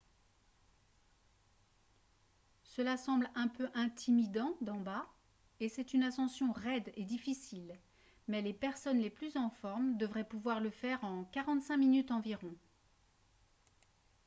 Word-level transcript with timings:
cela 2.63 2.97
semble 2.97 3.29
un 3.35 3.47
peu 3.47 3.69
intimidant 3.75 4.57
d'en 4.61 4.79
bas 4.79 5.05
et 5.59 5.69
c'est 5.69 5.93
une 5.93 6.01
ascension 6.01 6.51
raide 6.51 6.91
et 6.95 7.03
difficile 7.03 7.71
mais 8.27 8.41
les 8.41 8.51
personnes 8.51 8.97
les 8.97 9.11
plus 9.11 9.37
en 9.37 9.51
forme 9.51 9.97
devraient 9.97 10.27
pouvoir 10.27 10.59
le 10.59 10.71
faire 10.71 11.03
en 11.03 11.25
45 11.25 11.77
minutes 11.77 12.09
environ 12.09 12.55